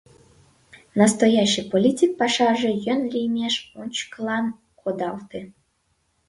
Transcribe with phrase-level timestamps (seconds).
[1.01, 4.45] Настоящий политик пашаже йӧн лиймеш ончыкылан
[4.81, 5.41] кодалте.